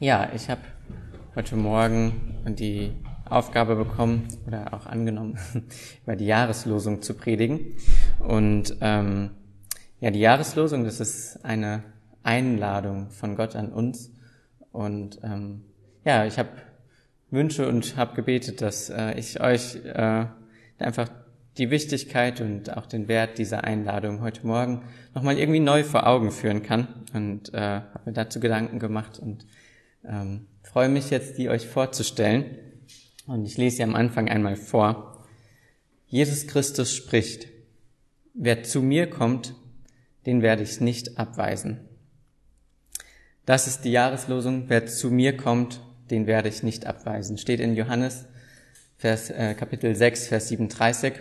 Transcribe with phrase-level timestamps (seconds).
[0.00, 0.60] Ja, ich habe
[1.34, 2.92] heute Morgen die
[3.28, 5.36] Aufgabe bekommen oder auch angenommen,
[6.04, 7.74] über die Jahreslosung zu predigen.
[8.20, 9.30] Und ähm,
[9.98, 11.82] ja, die Jahreslosung, das ist eine
[12.22, 14.12] Einladung von Gott an uns.
[14.70, 15.64] Und ähm,
[16.04, 16.50] ja, ich habe
[17.32, 20.26] Wünsche und habe gebetet, dass äh, ich euch äh,
[20.78, 21.10] einfach
[21.56, 26.30] die Wichtigkeit und auch den Wert dieser Einladung heute Morgen nochmal irgendwie neu vor Augen
[26.30, 26.86] führen kann.
[27.14, 29.44] Und äh, habe mir dazu Gedanken gemacht und
[30.04, 32.58] ähm, freue mich jetzt, die euch vorzustellen.
[33.26, 35.24] Und ich lese sie am Anfang einmal vor.
[36.06, 37.48] Jesus Christus spricht,
[38.34, 39.54] wer zu mir kommt,
[40.26, 41.80] den werde ich nicht abweisen.
[43.44, 45.80] Das ist die Jahreslosung, wer zu mir kommt,
[46.10, 47.38] den werde ich nicht abweisen.
[47.38, 48.26] Steht in Johannes
[48.96, 51.14] Vers, äh, Kapitel 6, Vers 37.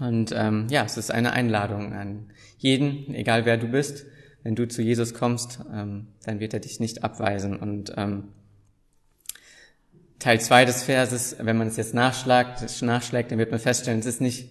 [0.00, 4.06] Und ähm, ja, es ist eine Einladung an jeden, egal wer du bist,
[4.42, 7.56] wenn du zu Jesus kommst, ähm, dann wird er dich nicht abweisen.
[7.56, 8.28] Und ähm,
[10.18, 14.06] Teil zwei des Verses, wenn man es jetzt nachschlägt, nachschlägt, dann wird man feststellen, es
[14.06, 14.50] ist nicht,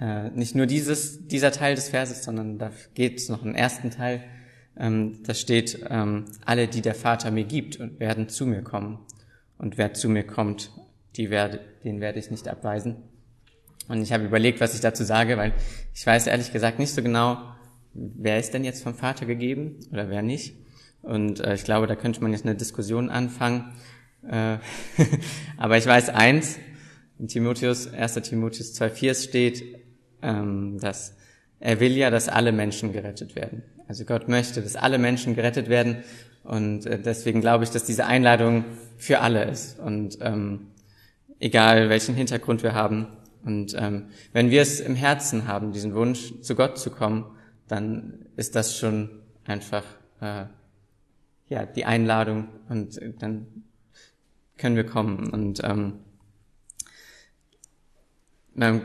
[0.00, 3.90] äh, nicht nur dieses, dieser Teil des Verses, sondern da geht es noch einen ersten
[3.90, 4.22] Teil.
[4.76, 8.98] Ähm, da steht, ähm, alle, die der Vater mir gibt, werden zu mir kommen.
[9.58, 10.70] Und wer zu mir kommt,
[11.16, 12.96] die werde, den werde ich nicht abweisen.
[13.88, 15.52] Und ich habe überlegt, was ich dazu sage, weil
[15.94, 17.36] ich weiß ehrlich gesagt nicht so genau,
[17.94, 20.54] wer ist denn jetzt vom Vater gegeben oder wer nicht.
[21.02, 23.72] Und äh, ich glaube, da könnte man jetzt eine Diskussion anfangen.
[24.28, 24.58] Äh,
[25.56, 26.58] aber ich weiß eins,
[27.18, 28.14] in Timotheus, 1.
[28.14, 29.64] Timotheus 2,4 steht,
[30.22, 31.16] ähm, dass
[31.60, 33.62] er will ja, dass alle Menschen gerettet werden.
[33.86, 35.98] Also Gott möchte, dass alle Menschen gerettet werden.
[36.44, 38.64] Und äh, deswegen glaube ich, dass diese Einladung
[38.96, 39.78] für alle ist.
[39.78, 40.68] Und ähm,
[41.38, 43.06] egal welchen Hintergrund wir haben.
[43.44, 47.26] Und ähm, wenn wir es im Herzen haben, diesen Wunsch, zu Gott zu kommen,
[47.72, 49.08] dann ist das schon
[49.46, 49.82] einfach
[50.20, 50.44] äh,
[51.48, 53.46] ja die Einladung und dann
[54.58, 55.94] können wir kommen und ähm,
[58.54, 58.82] man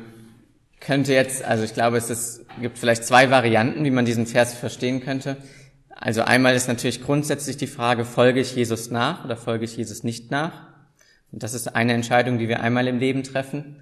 [0.79, 4.53] könnte jetzt, also ich glaube, es ist, gibt vielleicht zwei Varianten, wie man diesen Vers
[4.53, 5.35] verstehen könnte.
[5.89, 10.03] Also einmal ist natürlich grundsätzlich die Frage, folge ich Jesus nach oder folge ich Jesus
[10.05, 10.67] nicht nach?
[11.33, 13.81] Und das ist eine Entscheidung, die wir einmal im Leben treffen.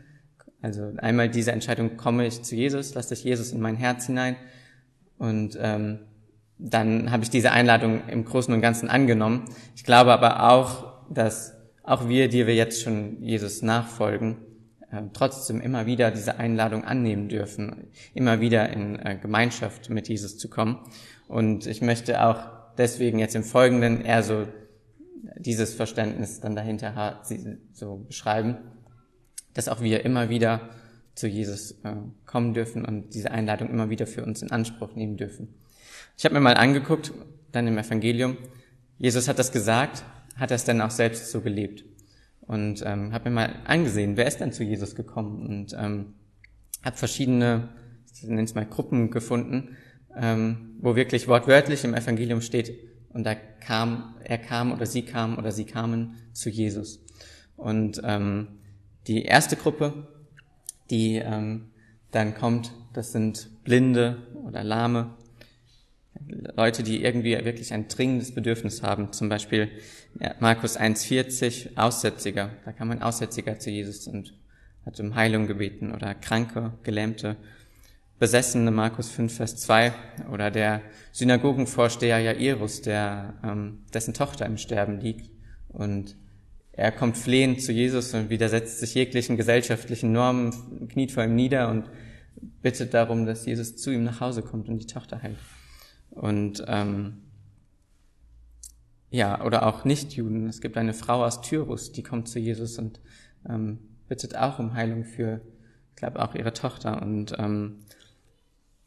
[0.64, 4.36] Also einmal diese Entscheidung, komme ich zu Jesus, lasse ich Jesus in mein Herz hinein
[5.18, 6.00] und ähm,
[6.58, 9.46] dann habe ich diese Einladung im Großen und Ganzen angenommen.
[9.76, 11.54] Ich glaube aber auch, dass
[11.84, 14.38] auch wir, die wir jetzt schon Jesus nachfolgen,
[14.92, 20.38] äh, trotzdem immer wieder diese Einladung annehmen dürfen, immer wieder in äh, Gemeinschaft mit Jesus
[20.38, 20.80] zu kommen.
[21.28, 22.40] Und ich möchte auch
[22.78, 24.48] deswegen jetzt im Folgenden eher so
[25.38, 27.22] dieses Verständnis dann dahinter
[27.74, 28.58] so beschreiben,
[29.54, 30.70] dass auch wir immer wieder
[31.16, 31.96] zu Jesus äh,
[32.26, 35.48] kommen dürfen und diese Einladung immer wieder für uns in Anspruch nehmen dürfen.
[36.18, 37.14] Ich habe mir mal angeguckt,
[37.52, 38.38] dann im Evangelium,
[38.98, 40.04] Jesus hat das gesagt,
[40.36, 41.86] hat es dann auch selbst so gelebt.
[42.42, 46.14] Und ähm, habe mir mal angesehen, wer ist denn zu Jesus gekommen und ähm,
[46.84, 47.70] habe verschiedene,
[48.14, 49.78] ich nenne es mal Gruppen gefunden,
[50.16, 52.78] ähm, wo wirklich wortwörtlich im Evangelium steht,
[53.16, 57.00] und da kam, er kam oder sie kam oder sie kamen zu Jesus.
[57.56, 58.60] Und ähm,
[59.08, 60.10] die erste Gruppe,
[60.90, 61.72] die ähm,
[62.12, 65.16] dann kommt, das sind Blinde oder Lahme,
[66.56, 69.12] Leute, die irgendwie wirklich ein dringendes Bedürfnis haben.
[69.12, 69.70] Zum Beispiel
[70.40, 72.52] Markus 1,40, Aussätziger.
[72.64, 74.34] Da kam ein Aussätziger zu Jesus und
[74.86, 75.94] hat um Heilung gebeten.
[75.94, 77.36] Oder Kranke, Gelähmte,
[78.18, 79.94] Besessene, Markus 5, Vers 2.
[80.32, 80.82] Oder der
[81.12, 85.30] Synagogenvorsteher Jairus, der, ähm, dessen Tochter im Sterben liegt.
[85.68, 86.16] Und
[86.78, 91.70] er kommt flehend zu Jesus und widersetzt sich jeglichen gesellschaftlichen Normen, kniet vor ihm nieder
[91.70, 91.86] und
[92.62, 95.38] bittet darum, dass Jesus zu ihm nach Hause kommt und die Tochter heilt.
[96.12, 97.22] Und ähm,
[99.10, 100.48] ja, oder auch Nichtjuden.
[100.48, 103.00] Es gibt eine Frau aus Tyrus, die kommt zu Jesus und
[103.48, 105.40] ähm, bittet auch um Heilung für,
[105.92, 107.02] ich glaube, auch ihre Tochter.
[107.02, 107.86] Und ähm,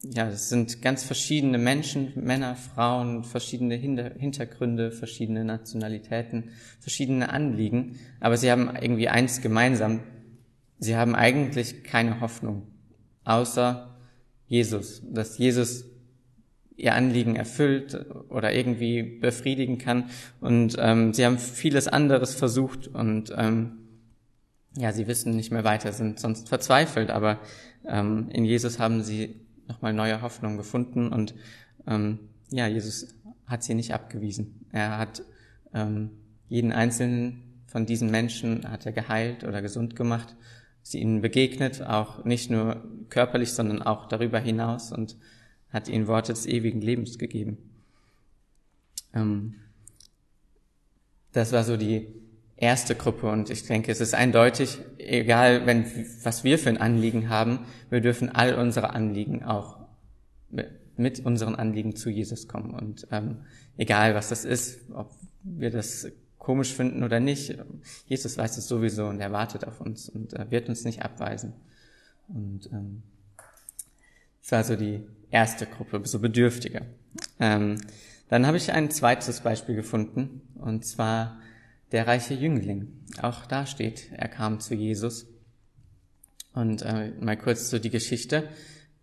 [0.03, 8.37] ja, es sind ganz verschiedene Menschen, Männer, Frauen, verschiedene Hintergründe, verschiedene Nationalitäten, verschiedene Anliegen, aber
[8.37, 10.00] sie haben irgendwie eins gemeinsam.
[10.78, 12.69] Sie haben eigentlich keine Hoffnung,
[13.25, 13.96] außer
[14.46, 15.84] Jesus, dass Jesus
[16.76, 20.11] ihr Anliegen erfüllt oder irgendwie befriedigen kann.
[20.40, 23.78] Und ähm, sie haben vieles anderes versucht und ähm,
[24.76, 27.40] ja, sie wissen nicht mehr weiter, sind sonst verzweifelt, aber
[27.84, 31.35] ähm, in Jesus haben sie nochmal neue Hoffnung gefunden und
[31.87, 32.19] ähm,
[32.50, 33.15] ja, Jesus
[33.47, 34.67] hat sie nicht abgewiesen.
[34.73, 35.23] Er hat
[35.75, 36.11] ähm,
[36.49, 40.35] jeden einzelnen von diesen Menschen hat er geheilt oder gesund gemacht,
[40.82, 45.17] sie ihnen begegnet, auch nicht nur körperlich, sondern auch darüber hinaus und
[45.70, 47.59] hat ihnen Worte des ewigen Lebens gegeben.
[49.12, 49.55] Ähm,
[51.32, 52.09] das war so die
[52.58, 55.87] erste Gruppe und ich denke, es ist eindeutig, egal wenn,
[56.22, 59.78] was wir für ein Anliegen haben, wir dürfen all unsere Anliegen auch
[60.96, 63.38] mit unseren Anliegen zu Jesus kommen und ähm,
[63.76, 65.10] egal was das ist, ob
[65.43, 66.08] wir das
[66.38, 67.56] komisch finden oder nicht,
[68.06, 71.52] Jesus weiß es sowieso und er wartet auf uns und äh, wird uns nicht abweisen.
[72.28, 73.02] Und ähm,
[74.43, 76.87] das war so die erste Gruppe, so Bedürftige.
[77.38, 77.76] Ähm,
[78.28, 81.38] dann habe ich ein zweites Beispiel gefunden und zwar
[81.93, 82.88] der reiche Jüngling.
[83.23, 85.26] Auch da steht, er kam zu Jesus.
[86.52, 88.49] Und äh, mal kurz so die Geschichte.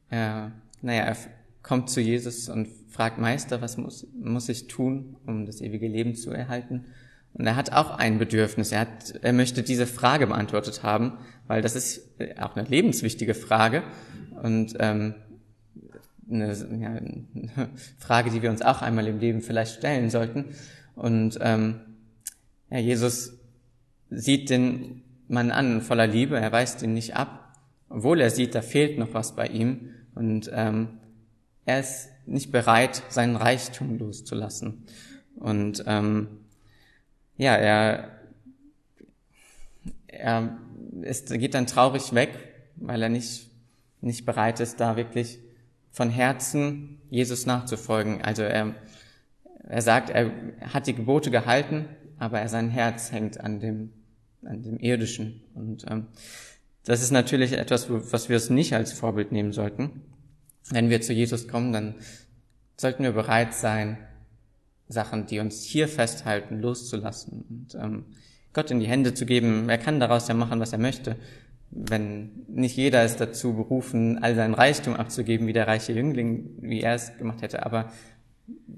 [0.10, 0.52] Er,
[0.82, 1.18] naja, er
[1.64, 6.16] kommt zu Jesus und fragt Meister, was muss, muss ich tun, um das ewige Leben
[6.16, 6.86] zu erhalten?
[7.34, 8.72] Und er hat auch ein Bedürfnis.
[8.72, 11.18] Er, hat, er möchte diese Frage beantwortet haben,
[11.48, 12.10] weil das ist
[12.40, 13.84] auch eine lebenswichtige Frage
[14.42, 15.16] und ähm,
[16.30, 20.46] eine, ja, eine Frage, die wir uns auch einmal im Leben vielleicht stellen sollten.
[20.96, 21.82] Und ähm,
[22.76, 23.40] ja, Jesus
[24.10, 27.54] sieht den Mann an voller Liebe, er weist ihn nicht ab,
[27.88, 31.00] obwohl er sieht, da fehlt noch was bei ihm und ähm,
[31.64, 34.84] er ist nicht bereit, seinen Reichtum loszulassen.
[35.38, 36.28] Und ähm,
[37.38, 38.20] ja, er,
[40.08, 40.58] er
[41.02, 42.32] ist, geht dann traurig weg,
[42.76, 43.50] weil er nicht,
[44.02, 45.40] nicht bereit ist, da wirklich
[45.92, 48.22] von Herzen Jesus nachzufolgen.
[48.22, 48.76] Also er,
[49.64, 50.32] er sagt, er
[50.74, 51.86] hat die Gebote gehalten,
[52.18, 53.92] aber er sein Herz hängt an dem,
[54.44, 55.42] an dem Irdischen.
[55.54, 56.08] Und ähm,
[56.86, 60.02] das ist natürlich etwas, was wir es nicht als Vorbild nehmen sollten.
[60.70, 61.96] Wenn wir zu Jesus kommen, dann
[62.78, 63.98] sollten wir bereit sein,
[64.88, 68.06] Sachen, die uns hier festhalten, loszulassen und ähm,
[68.54, 69.68] Gott in die Hände zu geben.
[69.68, 71.16] Er kann daraus ja machen, was er möchte.
[71.72, 76.82] Wenn nicht jeder ist dazu berufen, all seinen Reichtum abzugeben, wie der reiche Jüngling, wie
[76.82, 77.92] er es gemacht hätte, aber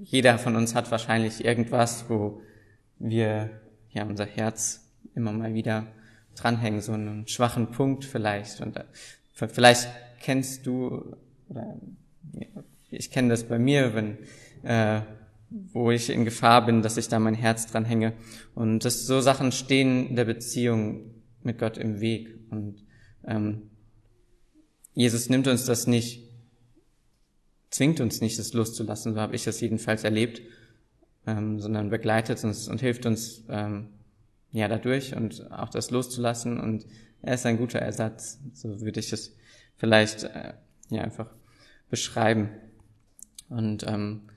[0.00, 2.40] jeder von uns hat wahrscheinlich irgendwas, wo
[2.98, 3.50] wir
[3.90, 5.86] ja unser Herz immer mal wieder
[6.36, 8.60] dranhängen, so einen schwachen Punkt vielleicht.
[8.60, 8.84] Und äh,
[9.32, 9.88] vielleicht
[10.20, 11.16] kennst du,
[11.48, 11.76] oder
[12.90, 14.18] ich kenne das bei mir, wenn
[14.62, 15.02] äh,
[15.50, 18.12] wo ich in Gefahr bin, dass ich da mein Herz dran hänge.
[18.54, 22.28] Und das, so Sachen stehen der Beziehung mit Gott im Weg.
[22.50, 22.84] Und
[23.26, 23.70] ähm,
[24.92, 26.24] Jesus nimmt uns das nicht,
[27.70, 30.42] zwingt uns nicht, das loszulassen, so habe ich das jedenfalls erlebt,
[31.26, 33.88] ähm, sondern begleitet uns und hilft uns ähm,
[34.50, 36.86] ja dadurch und auch das loszulassen und
[37.22, 38.38] er ist ein guter Ersatz.
[38.54, 39.36] So würde ich es
[39.76, 40.54] vielleicht äh,
[40.90, 41.30] ja einfach
[41.90, 42.50] beschreiben.
[43.48, 44.28] Und ähm,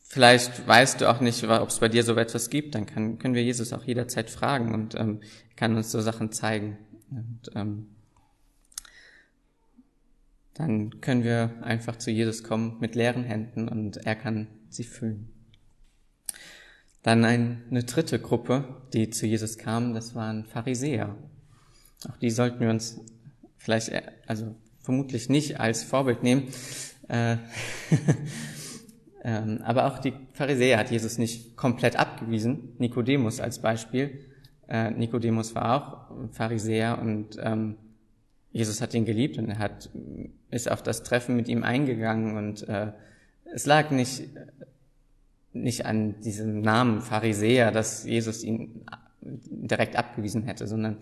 [0.00, 3.34] vielleicht weißt du auch nicht, ob es bei dir so etwas gibt, dann kann, können
[3.34, 5.20] wir Jesus auch jederzeit fragen und ähm,
[5.56, 6.78] kann uns so Sachen zeigen.
[7.10, 7.88] Und ähm,
[10.54, 15.33] dann können wir einfach zu Jesus kommen mit leeren Händen und er kann sie füllen.
[17.04, 18.64] Dann eine dritte Gruppe,
[18.94, 21.14] die zu Jesus kam, das waren Pharisäer.
[22.08, 22.98] Auch die sollten wir uns
[23.58, 26.48] vielleicht, äh, also vermutlich nicht als Vorbild nehmen.
[27.08, 27.36] Äh,
[29.22, 32.72] ähm, aber auch die Pharisäer hat Jesus nicht komplett abgewiesen.
[32.78, 34.20] Nikodemus als Beispiel.
[34.66, 37.76] Äh, Nikodemus war auch Pharisäer und ähm,
[38.50, 39.90] Jesus hat ihn geliebt und er hat,
[40.50, 42.64] ist auf das Treffen mit ihm eingegangen und
[43.52, 44.28] es lag nicht
[45.54, 48.84] nicht an diesem Namen Pharisäer, dass Jesus ihn
[49.22, 50.98] direkt abgewiesen hätte, sondern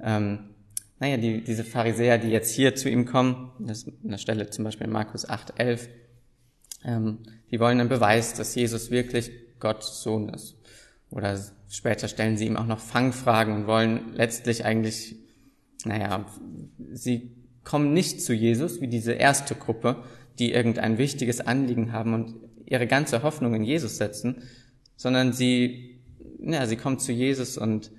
[0.00, 0.50] ähm,
[0.98, 4.64] naja, die, diese Pharisäer, die jetzt hier zu ihm kommen, das an der Stelle zum
[4.64, 5.88] Beispiel in Markus 8, 11,
[6.84, 7.18] ähm,
[7.50, 10.56] die wollen einen Beweis, dass Jesus wirklich Gottes Sohn ist.
[11.10, 15.16] Oder später stellen sie ihm auch noch Fangfragen und wollen letztlich eigentlich,
[15.84, 16.24] naja,
[16.92, 17.32] sie
[17.64, 20.02] kommen nicht zu Jesus wie diese erste Gruppe,
[20.38, 22.34] die irgendein wichtiges Anliegen haben und
[22.72, 24.42] ihre ganze Hoffnung in Jesus setzen,
[24.96, 26.00] sondern sie,
[26.40, 27.90] ja, sie kommen zu Jesus und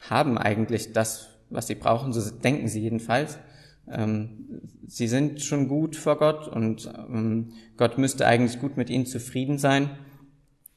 [0.00, 3.38] haben eigentlich das, was sie brauchen, so denken sie jedenfalls.
[3.88, 9.06] Ähm, sie sind schon gut vor Gott und ähm, Gott müsste eigentlich gut mit ihnen
[9.06, 9.90] zufrieden sein.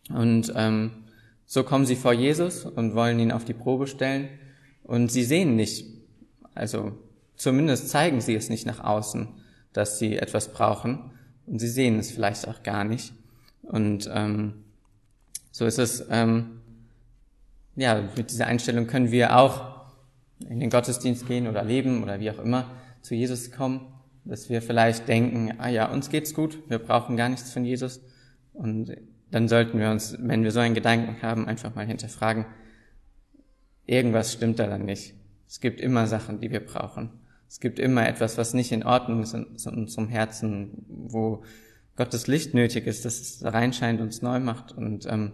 [0.10, 1.05] Und ähm,
[1.46, 4.27] so kommen sie vor Jesus und wollen ihn auf die Probe stellen.
[4.84, 5.86] Und sie sehen nicht,
[6.53, 6.91] also
[7.36, 9.29] zumindest zeigen sie es nicht nach außen,
[9.72, 11.12] dass sie etwas brauchen.
[11.46, 13.13] Und sie sehen es vielleicht auch gar nicht.
[13.63, 14.63] Und ähm,
[15.51, 16.61] so ist es, ähm,
[17.75, 19.79] ja, mit dieser Einstellung können wir auch
[20.47, 23.93] in den Gottesdienst gehen oder leben oder wie auch immer zu Jesus kommen,
[24.25, 28.01] dass wir vielleicht denken, ah ja, uns geht's gut, wir brauchen gar nichts von Jesus.
[28.53, 28.95] Und
[29.31, 32.45] dann sollten wir uns, wenn wir so einen Gedanken haben, einfach mal hinterfragen,
[33.85, 35.13] irgendwas stimmt da dann nicht.
[35.47, 37.11] Es gibt immer Sachen, die wir brauchen.
[37.47, 41.43] Es gibt immer etwas, was nicht in Ordnung ist in unserem Herzen, wo
[42.00, 44.72] Gottes Licht nötig ist, dass es reinscheint, uns neu macht.
[44.72, 45.34] Und ähm,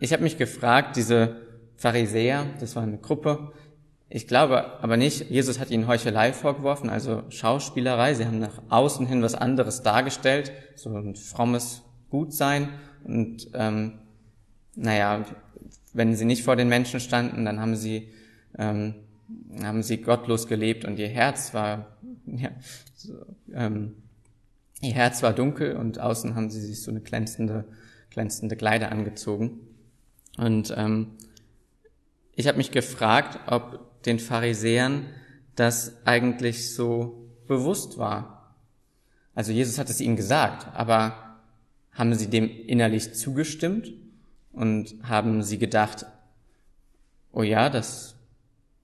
[0.00, 1.36] ich habe mich gefragt, diese
[1.76, 3.52] Pharisäer, das war eine Gruppe,
[4.08, 8.14] ich glaube aber nicht, Jesus hat ihnen Heuchelei vorgeworfen, also Schauspielerei.
[8.14, 12.70] Sie haben nach außen hin was anderes dargestellt, so ein frommes Gutsein.
[13.04, 14.00] Und ähm,
[14.74, 15.24] naja,
[15.92, 18.08] wenn sie nicht vor den Menschen standen, dann haben sie
[18.58, 18.94] ähm,
[19.62, 21.96] haben sie gottlos gelebt und ihr Herz war
[22.26, 22.50] ja,
[22.96, 23.14] so,
[23.54, 24.02] ähm,
[24.80, 27.64] ihr Herz war dunkel und außen haben sie sich so eine glänzende
[28.16, 29.60] glänzende Kleider angezogen.
[30.38, 31.18] Und ähm,
[32.34, 35.04] ich habe mich gefragt, ob den Pharisäern
[35.54, 38.56] das eigentlich so bewusst war.
[39.34, 41.36] Also Jesus hat es ihnen gesagt, aber
[41.92, 43.92] haben sie dem innerlich zugestimmt
[44.52, 46.06] und haben sie gedacht,
[47.32, 48.16] oh ja, das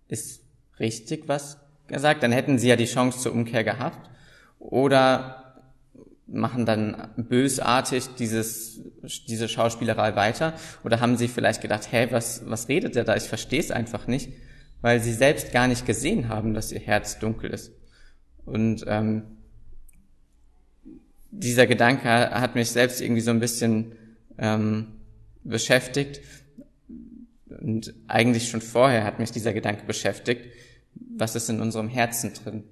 [0.09, 0.43] ist
[0.79, 1.59] richtig, was
[1.89, 4.11] er sagt, dann hätten sie ja die Chance zur Umkehr gehabt.
[4.59, 5.42] Oder
[6.33, 8.81] machen dann bösartig dieses,
[9.29, 10.55] diese Schauspielerei weiter?
[10.83, 13.17] Oder haben sie vielleicht gedacht, hä, was, was redet der da?
[13.17, 14.33] Ich verstehe es einfach nicht,
[14.81, 17.73] weil sie selbst gar nicht gesehen haben, dass ihr Herz dunkel ist.
[18.45, 19.23] Und ähm,
[21.31, 23.93] dieser Gedanke hat mich selbst irgendwie so ein bisschen
[24.39, 24.89] ähm,
[25.45, 26.21] beschäftigt.
[27.61, 30.47] Und eigentlich schon vorher hat mich dieser Gedanke beschäftigt
[30.95, 32.65] was ist in unserem Herzen drin?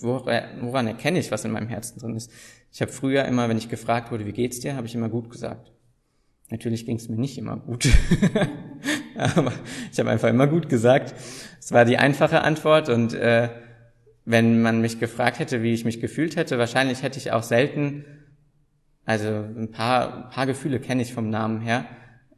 [0.00, 2.30] woran erkenne ich, was in meinem Herzen drin ist?
[2.72, 5.30] Ich habe früher immer, wenn ich gefragt wurde, wie geht's dir, habe ich immer gut
[5.30, 5.72] gesagt.
[6.50, 7.88] Natürlich ging es mir nicht immer gut,
[9.16, 9.52] aber
[9.92, 11.14] ich habe einfach immer gut gesagt.
[11.60, 13.50] Es war die einfache Antwort und äh,
[14.24, 18.04] wenn man mich gefragt hätte, wie ich mich gefühlt hätte, wahrscheinlich hätte ich auch selten,
[19.04, 21.84] also ein paar, ein paar Gefühle kenne ich vom Namen her,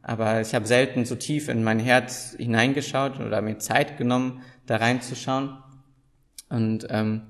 [0.01, 4.77] aber ich habe selten so tief in mein Herz hineingeschaut oder mir Zeit genommen, da
[4.77, 5.57] reinzuschauen.
[6.49, 7.23] Und ähm,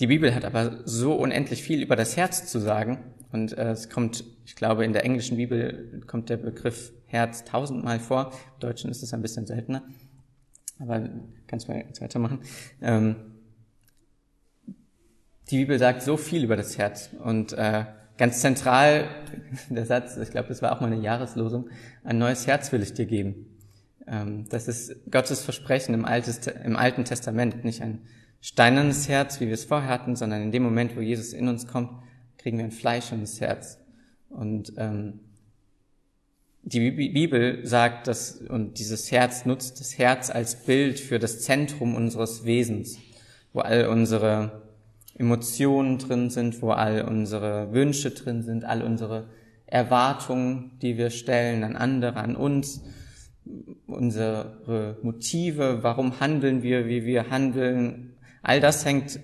[0.00, 2.98] die Bibel hat aber so unendlich viel über das Herz zu sagen.
[3.32, 7.98] Und äh, es kommt, ich glaube, in der englischen Bibel kommt der Begriff Herz tausendmal
[7.98, 8.32] vor.
[8.54, 9.82] Im Deutschen ist es ein bisschen seltener.
[10.78, 11.08] Aber
[11.46, 12.40] kannst mal jetzt weitermachen.
[12.82, 13.16] Ähm,
[15.50, 17.10] die Bibel sagt so viel über das Herz.
[17.22, 17.86] Und äh,
[18.18, 19.08] ganz zentral
[19.70, 21.70] der Satz, ich glaube, das war auch mal eine Jahreslosung,
[22.04, 23.55] ein neues Herz will ich dir geben.
[24.06, 28.02] Ähm, das ist Gottes Versprechen im, Altes, im Alten Testament, nicht ein
[28.40, 31.66] steinernes Herz, wie wir es vorher hatten, sondern in dem Moment, wo Jesus in uns
[31.66, 31.90] kommt,
[32.38, 33.78] kriegen wir ein fleischendes Herz.
[34.28, 35.20] Und ähm,
[36.62, 41.94] die Bibel sagt, dass und dieses Herz nutzt das Herz als Bild für das Zentrum
[41.94, 42.98] unseres Wesens,
[43.52, 44.62] wo all unsere
[45.16, 49.28] Emotionen drin sind, wo all unsere Wünsche drin sind, all unsere
[49.66, 52.82] Erwartungen, die wir stellen an andere, an uns,
[53.86, 59.20] unsere Motive, warum handeln wir, wie wir handeln, all das hängt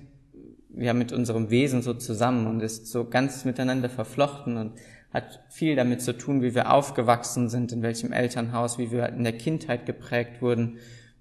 [0.76, 4.72] ja mit unserem Wesen so zusammen und ist so ganz miteinander verflochten und
[5.12, 9.24] hat viel damit zu tun, wie wir aufgewachsen sind, in welchem Elternhaus, wie wir in
[9.24, 10.78] der Kindheit geprägt wurden,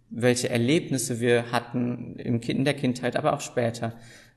[0.09, 3.93] welche Erlebnisse wir hatten in der Kindheit, aber auch später,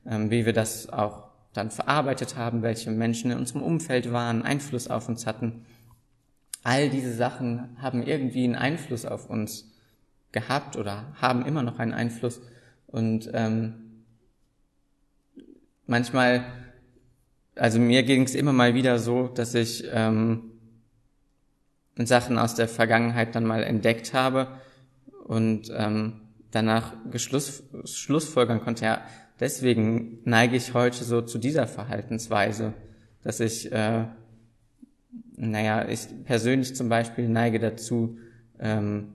[0.07, 4.89] ähm, wie wir das auch dann verarbeitet haben, welche Menschen in unserem Umfeld waren, Einfluss
[4.89, 5.65] auf uns hatten.
[6.65, 9.71] All diese Sachen haben irgendwie einen Einfluss auf uns
[10.33, 12.41] gehabt oder haben immer noch einen Einfluss.
[12.87, 14.05] Und ähm,
[15.87, 16.45] manchmal,
[17.55, 20.53] also mir ging es immer mal wieder so, dass ich ähm,
[21.97, 24.49] Sachen aus der Vergangenheit dann mal entdeckt habe
[25.25, 29.03] und ähm, danach Geschluss, Schlussfolgern konnte, ja,
[29.39, 32.73] deswegen neige ich heute so zu dieser Verhaltensweise,
[33.23, 34.07] dass ich äh,
[35.37, 38.19] naja, ich persönlich zum Beispiel neige dazu,
[38.59, 39.13] ähm,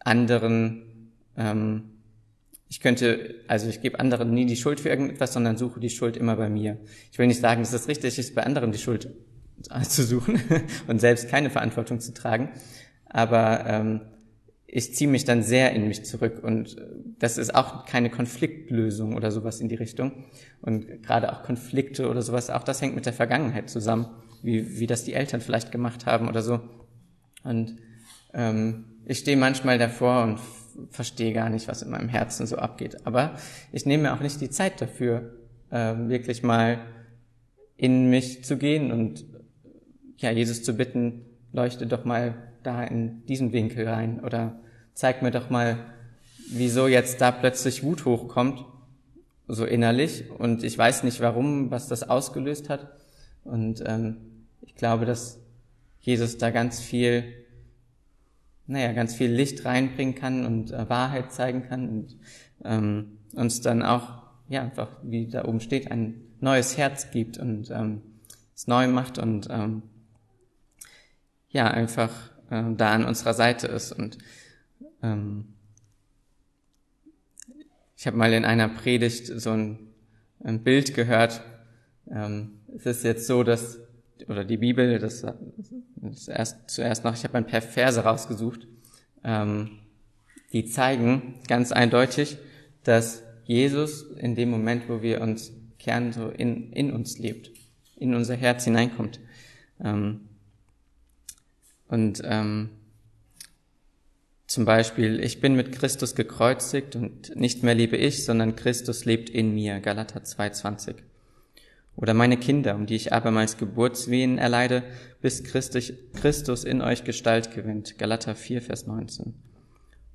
[0.00, 1.90] anderen, ähm,
[2.68, 6.16] ich könnte, also ich gebe anderen nie die Schuld für irgendetwas, sondern suche die Schuld
[6.16, 6.78] immer bei mir.
[7.12, 9.10] Ich will nicht sagen, dass es richtig ist, bei anderen die Schuld
[9.82, 10.40] zu suchen
[10.86, 12.50] und selbst keine Verantwortung zu tragen,
[13.06, 14.00] aber ähm,
[14.66, 16.76] ich ziehe mich dann sehr in mich zurück und
[17.20, 20.24] das ist auch keine Konfliktlösung oder sowas in die Richtung.
[20.62, 24.06] Und gerade auch Konflikte oder sowas, auch das hängt mit der Vergangenheit zusammen
[24.44, 26.60] wie, wie das die Eltern vielleicht gemacht haben oder so.
[27.42, 27.76] Und
[28.34, 30.38] ähm, ich stehe manchmal davor und
[30.90, 33.06] verstehe gar nicht, was in meinem Herzen so abgeht.
[33.06, 33.36] Aber
[33.72, 35.32] ich nehme mir auch nicht die Zeit dafür,
[35.70, 36.78] äh, wirklich mal
[37.76, 39.24] in mich zu gehen und
[40.18, 41.22] ja, Jesus zu bitten,
[41.52, 44.60] leuchte doch mal da in diesen Winkel rein oder
[44.92, 45.78] zeig mir doch mal,
[46.50, 48.64] wieso jetzt da plötzlich Wut hochkommt,
[49.48, 52.92] so innerlich und ich weiß nicht warum, was das ausgelöst hat.
[53.44, 54.16] Und ähm,
[54.66, 55.38] ich glaube, dass
[56.00, 57.24] Jesus da ganz viel,
[58.66, 62.16] naja, ganz viel Licht reinbringen kann und äh, Wahrheit zeigen kann und
[62.64, 67.70] ähm, uns dann auch, ja, einfach, wie da oben steht, ein neues Herz gibt und
[67.70, 68.02] ähm,
[68.54, 69.82] es neu macht und ähm,
[71.48, 72.10] ja einfach
[72.50, 73.92] äh, da an unserer Seite ist.
[73.92, 74.18] Und
[75.02, 75.54] ähm,
[77.96, 79.78] ich habe mal in einer Predigt so ein,
[80.42, 81.42] ein Bild gehört.
[82.10, 83.78] Ähm, es ist jetzt so, dass
[84.28, 85.26] oder die Bibel, das,
[85.96, 88.66] das erst zuerst noch, ich habe ein paar Verse rausgesucht,
[89.22, 89.78] ähm,
[90.52, 92.38] die zeigen ganz eindeutig,
[92.84, 97.50] dass Jesus in dem Moment, wo wir uns kehren, so in, in uns lebt,
[97.96, 99.20] in unser Herz hineinkommt.
[99.82, 100.28] Ähm,
[101.88, 102.70] und ähm,
[104.46, 109.28] zum Beispiel, ich bin mit Christus gekreuzigt und nicht mehr lebe ich, sondern Christus lebt
[109.28, 109.80] in mir.
[109.80, 110.94] Galater 2,20.
[111.96, 114.82] Oder meine Kinder, um die ich abermals Geburtswehen erleide,
[115.20, 117.98] bis Christus in euch Gestalt gewinnt.
[117.98, 119.34] Galater 4, Vers 19.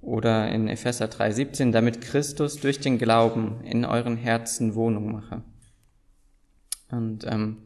[0.02, 5.44] Oder in Epheser 3, 17, damit Christus durch den Glauben in euren Herzen Wohnung mache.
[6.92, 7.60] Und ähm,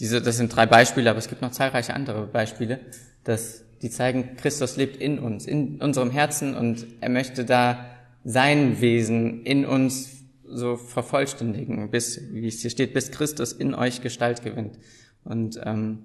[0.00, 2.80] diese, das sind drei Beispiele, aber es gibt noch zahlreiche andere Beispiele,
[3.24, 7.86] dass die zeigen, Christus lebt in uns, in unserem Herzen und er möchte da
[8.24, 10.15] sein Wesen in uns
[10.48, 14.78] so vervollständigen, bis, wie es hier steht, bis Christus in euch Gestalt gewinnt.
[15.24, 16.04] Und ähm,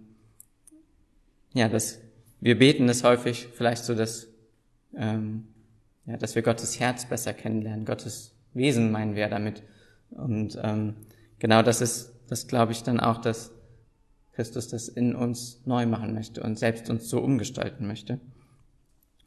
[1.53, 2.00] ja, das,
[2.39, 4.27] wir beten es häufig vielleicht so, dass,
[4.95, 5.48] ähm,
[6.05, 9.63] ja, dass wir Gottes Herz besser kennenlernen, Gottes Wesen meinen wir damit.
[10.10, 10.95] Und ähm,
[11.39, 13.51] genau das ist, das glaube ich dann auch, dass
[14.33, 18.19] Christus das in uns neu machen möchte und selbst uns so umgestalten möchte.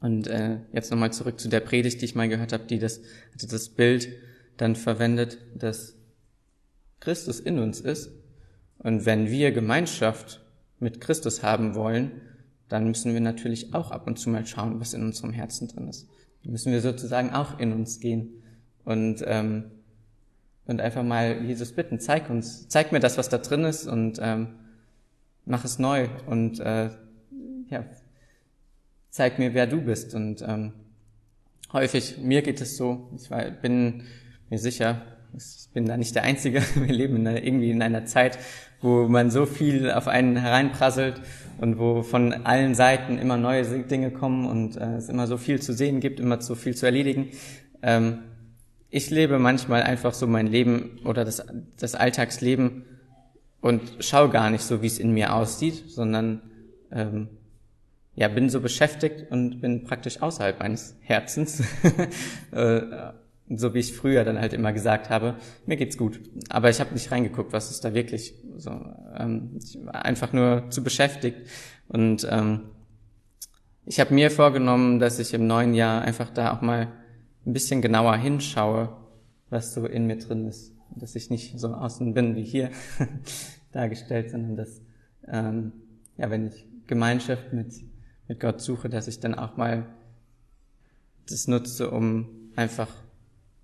[0.01, 3.01] Und äh, jetzt nochmal zurück zu der Predigt, die ich mal gehört habe, die das,
[3.33, 4.09] also das Bild
[4.57, 5.97] dann verwendet, dass
[7.01, 8.11] Christus in uns ist.
[8.79, 10.45] Und wenn wir Gemeinschaft
[10.79, 12.21] mit Christus haben wollen,
[12.69, 15.89] dann müssen wir natürlich auch ab und zu mal schauen, was in unserem Herzen drin
[15.89, 16.09] ist.
[16.43, 18.43] Dann müssen wir sozusagen auch in uns gehen
[18.85, 19.71] und, ähm,
[20.67, 24.19] und einfach mal Jesus bitten, zeig uns, zeig mir das, was da drin ist und
[24.21, 24.55] ähm,
[25.45, 26.91] mach es neu und äh,
[27.69, 27.85] ja,
[29.11, 30.15] zeig mir, wer du bist.
[30.15, 30.73] Und ähm,
[31.73, 34.03] häufig, mir geht es so, ich war, bin
[34.55, 35.03] mir sicher,
[35.37, 36.63] ich bin da nicht der Einzige.
[36.77, 38.39] Wir leben in einer, irgendwie in einer Zeit,
[38.81, 41.21] wo man so viel auf einen hereinprasselt
[41.59, 45.61] und wo von allen Seiten immer neue Dinge kommen und äh, es immer so viel
[45.61, 47.31] zu sehen gibt, immer so viel zu erledigen.
[47.83, 48.19] Ähm,
[48.91, 51.45] ich lebe manchmal einfach so mein Leben oder das,
[51.77, 52.85] das Alltagsleben
[53.61, 56.43] und schaue gar nicht so, wie es in mir aussieht, sondern
[56.93, 57.27] ähm,
[58.15, 61.61] ja, bin so beschäftigt und bin praktisch außerhalb meines Herzens.
[62.53, 62.83] äh,
[63.49, 66.21] so wie ich früher dann halt immer gesagt habe, mir geht's gut.
[66.49, 68.71] Aber ich habe nicht reingeguckt, was ist da wirklich so.
[69.17, 71.49] Ähm, ich war einfach nur zu beschäftigt.
[71.89, 72.71] Und ähm,
[73.85, 76.93] ich habe mir vorgenommen, dass ich im neuen Jahr einfach da auch mal
[77.45, 78.97] ein bisschen genauer hinschaue,
[79.51, 80.73] was so in mir drin ist.
[80.97, 82.71] Dass ich nicht so außen bin wie hier
[83.73, 84.81] dargestellt, sondern dass,
[85.29, 85.73] ähm,
[86.17, 87.75] ja, wenn ich Gemeinschaft mit,
[88.27, 89.87] mit Gott suche, dass ich dann auch mal
[91.29, 92.89] das nutze, um einfach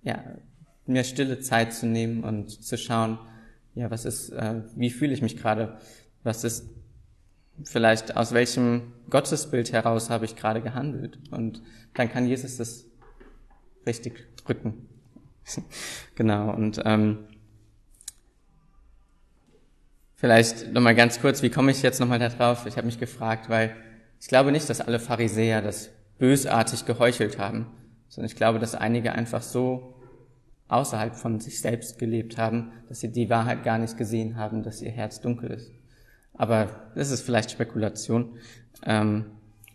[0.02, 0.24] ja,
[0.86, 3.18] mir stille Zeit zu nehmen und zu schauen,
[3.74, 5.78] ja, was ist, äh, wie fühle ich mich gerade?
[6.22, 6.68] Was ist
[7.64, 11.18] vielleicht aus welchem Gottesbild heraus habe ich gerade gehandelt?
[11.30, 11.62] Und
[11.94, 12.84] dann kann Jesus das
[13.86, 14.88] richtig drücken.
[16.14, 16.52] genau.
[16.52, 17.18] Und ähm,
[20.16, 22.66] vielleicht nochmal ganz kurz, wie komme ich jetzt nochmal da drauf?
[22.66, 23.74] Ich habe mich gefragt, weil
[24.20, 27.66] ich glaube nicht, dass alle Pharisäer das bösartig geheuchelt haben,
[28.10, 29.94] sondern ich glaube, dass einige einfach so
[30.68, 34.82] außerhalb von sich selbst gelebt haben, dass sie die Wahrheit gar nicht gesehen haben, dass
[34.82, 35.72] ihr Herz dunkel ist.
[36.34, 38.36] Aber das ist vielleicht Spekulation
[38.84, 39.26] ähm,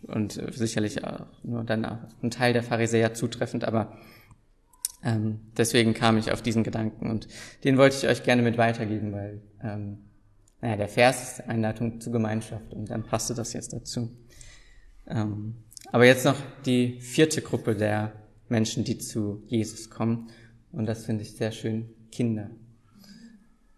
[0.02, 3.98] und sicherlich auch nur dann auch ein Teil der Pharisäer zutreffend, aber
[5.02, 7.28] ähm, deswegen kam ich auf diesen Gedanken und
[7.64, 9.98] den wollte ich euch gerne mit weitergeben, weil ähm,
[10.60, 14.10] naja, der Vers ist Einleitung zur Gemeinschaft und dann passte das jetzt dazu.
[15.06, 15.56] Ähm,
[15.92, 18.12] aber jetzt noch die vierte Gruppe der
[18.48, 20.28] Menschen, die zu Jesus kommen.
[20.72, 21.88] Und das finde ich sehr schön.
[22.10, 22.50] Kinder.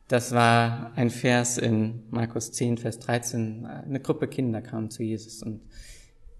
[0.09, 3.67] Das war ein Vers in Markus 10, Vers 13.
[3.67, 5.61] Eine Gruppe Kinder kam zu Jesus und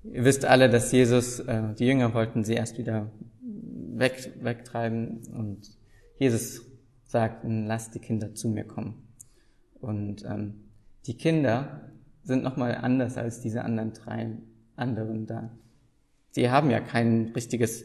[0.05, 3.11] ihr wisst alle, dass Jesus, äh, die Jünger wollten sie erst wieder
[3.43, 5.77] weg, wegtreiben und
[6.19, 6.63] Jesus
[7.05, 9.09] sagt, lasst die Kinder zu mir kommen.
[9.81, 10.55] Und ähm,
[11.07, 11.91] die Kinder
[12.23, 14.37] sind nochmal anders als diese anderen drei
[14.77, 15.51] anderen da.
[16.31, 17.85] Sie haben ja kein richtiges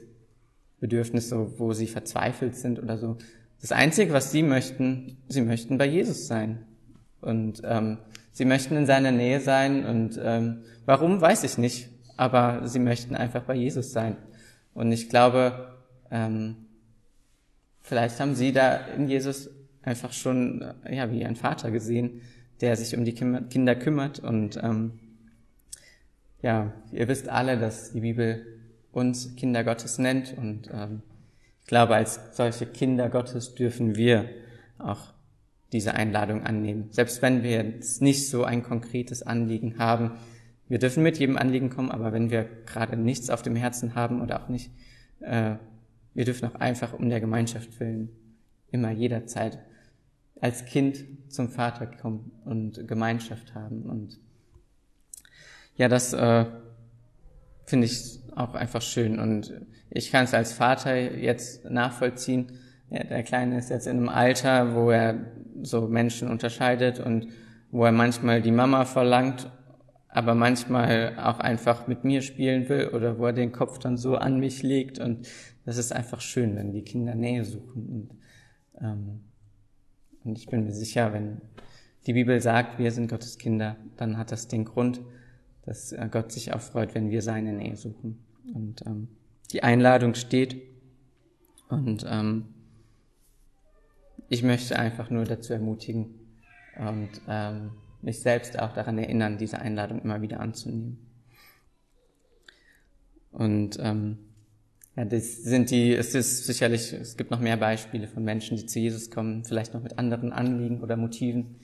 [0.83, 3.17] Bedürfnis, so, wo sie verzweifelt sind oder so.
[3.61, 6.65] Das Einzige, was sie möchten, sie möchten bei Jesus sein.
[7.21, 7.99] Und ähm,
[8.33, 9.85] sie möchten in seiner Nähe sein.
[9.85, 11.87] Und ähm, warum, weiß ich nicht.
[12.17, 14.17] Aber sie möchten einfach bei Jesus sein.
[14.73, 15.73] Und ich glaube,
[16.11, 16.57] ähm,
[17.79, 19.49] vielleicht haben sie da in Jesus
[19.83, 22.21] einfach schon ja wie ein Vater gesehen,
[22.59, 24.99] der sich um die Kinder kümmert und ähm,
[26.41, 28.52] ja, ihr wisst alle, dass die Bibel
[28.93, 31.01] uns Kinder Gottes nennt und ähm,
[31.61, 34.29] ich glaube, als solche Kinder Gottes dürfen wir
[34.77, 35.13] auch
[35.71, 36.87] diese Einladung annehmen.
[36.91, 40.11] Selbst wenn wir jetzt nicht so ein konkretes Anliegen haben,
[40.69, 44.21] wir dürfen mit jedem Anliegen kommen, aber wenn wir gerade nichts auf dem Herzen haben
[44.21, 44.71] oder auch nicht,
[45.21, 45.55] äh,
[46.13, 48.09] wir dürfen auch einfach um der Gemeinschaft willen
[48.73, 49.59] immer jederzeit
[50.41, 53.83] als Kind zum Vater kommen und Gemeinschaft haben.
[53.83, 54.19] Und
[55.77, 56.45] ja, das äh,
[57.65, 59.19] finde ich auch einfach schön.
[59.19, 59.53] Und
[59.89, 62.53] ich kann es als Vater jetzt nachvollziehen.
[62.89, 65.25] Ja, der Kleine ist jetzt in einem Alter, wo er
[65.61, 67.27] so Menschen unterscheidet und
[67.71, 69.51] wo er manchmal die Mama verlangt,
[70.09, 74.15] aber manchmal auch einfach mit mir spielen will oder wo er den Kopf dann so
[74.15, 74.99] an mich legt.
[74.99, 75.27] Und
[75.65, 77.87] das ist einfach schön, wenn die Kinder Nähe suchen.
[77.89, 78.09] Und
[78.79, 79.21] ähm,
[80.23, 81.41] und ich bin mir sicher, wenn
[82.05, 85.01] die Bibel sagt, wir sind Gottes Kinder, dann hat das den Grund,
[85.65, 88.23] dass äh, Gott sich auch freut, wenn wir seine Nähe suchen.
[88.53, 89.07] Und ähm,
[89.51, 90.61] die Einladung steht.
[91.69, 92.45] Und ähm,
[94.29, 96.19] ich möchte einfach nur dazu ermutigen
[96.77, 97.71] und ähm,
[98.01, 100.97] mich selbst auch daran erinnern, diese Einladung immer wieder anzunehmen.
[103.31, 104.17] Und ähm,
[104.95, 108.65] ja, das sind die, es ist sicherlich, es gibt noch mehr Beispiele von Menschen, die
[108.65, 111.55] zu Jesus kommen, vielleicht noch mit anderen Anliegen oder Motiven.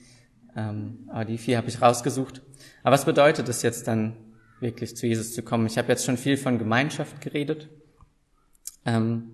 [0.56, 2.42] Ähm, aber die vier habe ich rausgesucht.
[2.82, 4.16] Aber was bedeutet es jetzt dann
[4.60, 5.66] wirklich zu Jesus zu kommen?
[5.66, 7.68] Ich habe jetzt schon viel von Gemeinschaft geredet.
[8.84, 9.30] Ähm,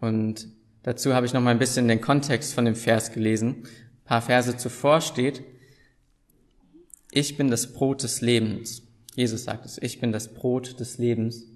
[0.00, 0.48] und
[0.82, 3.64] dazu habe ich noch mal ein bisschen den Kontext von dem Vers gelesen.
[3.64, 5.42] Ein paar Verse zuvor steht,
[7.10, 8.82] ich bin das Brot des Lebens.
[9.14, 11.46] Jesus sagt es, ich bin das Brot des Lebens.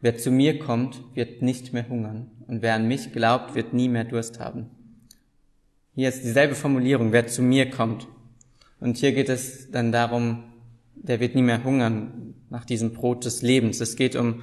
[0.00, 3.88] Wer zu mir kommt, wird nicht mehr hungern, und wer an mich glaubt, wird nie
[3.88, 4.70] mehr Durst haben.
[5.94, 8.06] Hier ist dieselbe Formulierung, wer zu mir kommt.
[8.78, 10.44] Und hier geht es dann darum,
[10.94, 13.80] der wird nie mehr hungern nach diesem Brot des Lebens.
[13.80, 14.42] Es geht um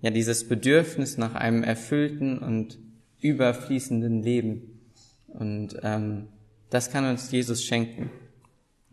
[0.00, 2.78] ja dieses Bedürfnis nach einem erfüllten und
[3.20, 4.80] überfließenden Leben.
[5.26, 6.28] Und ähm,
[6.70, 8.10] das kann uns Jesus schenken.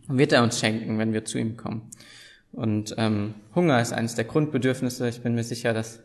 [0.08, 1.90] Und wird er uns schenken, wenn wir zu ihm kommen.
[2.52, 5.08] Und ähm, Hunger ist eines der Grundbedürfnisse.
[5.08, 6.02] Ich bin mir sicher, dass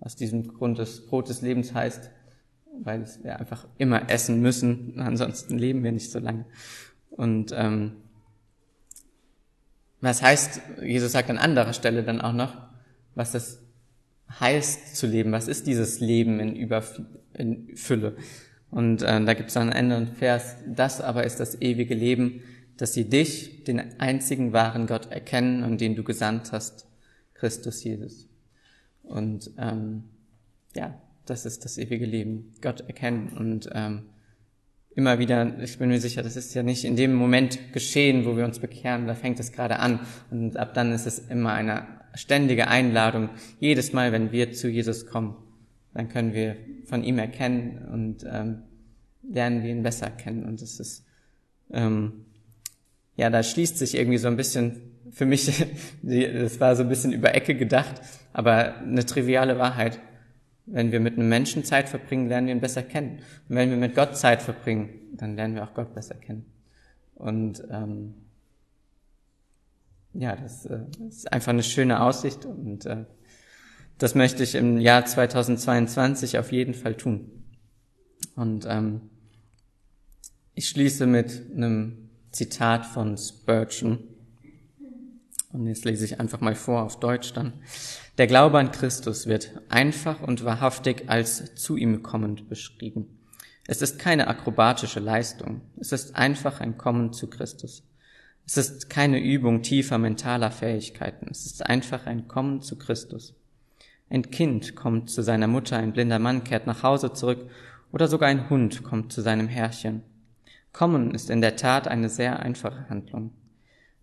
[0.00, 2.10] aus diesem Grund das Brot des Lebens heißt,
[2.82, 6.44] weil wir einfach immer essen müssen, ansonsten leben wir nicht so lange.
[7.10, 7.92] Und ähm,
[10.00, 12.56] was heißt, Jesus sagt an anderer Stelle dann auch noch,
[13.14, 13.60] was das
[14.40, 17.00] heißt zu leben, was ist dieses Leben in, Überf
[17.34, 18.16] in Fülle.
[18.70, 22.42] Und äh, da gibt es dann einen Vers, das aber ist das ewige Leben,
[22.76, 26.86] dass sie dich, den einzigen wahren Gott, erkennen und den du gesandt hast,
[27.34, 28.28] Christus Jesus.
[29.02, 30.04] Und ähm,
[30.76, 34.06] ja, das ist das ewige Leben, Gott erkennen und ähm,
[34.94, 38.36] immer wieder, ich bin mir sicher, das ist ja nicht in dem Moment geschehen, wo
[38.36, 41.86] wir uns bekehren, da fängt es gerade an und ab dann ist es immer eine
[42.14, 43.30] ständige Einladung.
[43.60, 45.36] Jedes Mal, wenn wir zu Jesus kommen,
[45.94, 48.62] dann können wir von ihm erkennen und ähm,
[49.22, 51.04] lernen wir ihn besser kennen und das ist
[51.70, 52.24] ähm,
[53.18, 55.64] ja, da schließt sich irgendwie so ein bisschen, für mich,
[56.02, 58.00] das war so ein bisschen über Ecke gedacht,
[58.32, 60.00] aber eine triviale Wahrheit.
[60.70, 63.20] Wenn wir mit einem Menschen Zeit verbringen, lernen wir ihn besser kennen.
[63.48, 66.44] Und wenn wir mit Gott Zeit verbringen, dann lernen wir auch Gott besser kennen.
[67.14, 68.14] Und ähm,
[70.14, 73.04] ja, das, äh, ist einfach eine schöne Aussicht und äh,
[73.98, 77.30] das möchte ich im Jahr 2022 auf jeden Fall tun.
[78.36, 79.10] Und ähm,
[80.54, 83.98] ich schließe mit einem Zitat von Spurgeon.
[85.52, 87.54] Und jetzt lese ich einfach mal vor auf Deutsch dann.
[88.18, 93.18] Der Glaube an Christus wird einfach und wahrhaftig als zu ihm kommend beschrieben.
[93.66, 95.60] Es ist keine akrobatische Leistung.
[95.78, 97.82] Es ist einfach ein Kommen zu Christus.
[98.46, 101.28] Es ist keine Übung tiefer mentaler Fähigkeiten.
[101.30, 103.34] Es ist einfach ein Kommen zu Christus.
[104.10, 107.50] Ein Kind kommt zu seiner Mutter, ein blinder Mann kehrt nach Hause zurück
[107.92, 110.02] oder sogar ein Hund kommt zu seinem Herrchen.
[110.72, 113.32] Kommen ist in der Tat eine sehr einfache Handlung.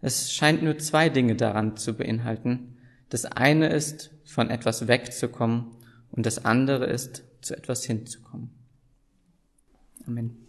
[0.05, 2.77] Es scheint nur zwei Dinge daran zu beinhalten.
[3.09, 5.71] Das eine ist, von etwas wegzukommen
[6.11, 8.51] und das andere ist, zu etwas hinzukommen.
[10.05, 10.44] Amen.